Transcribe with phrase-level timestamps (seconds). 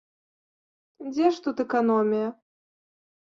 [1.09, 2.27] Дзе ж тут эканомія?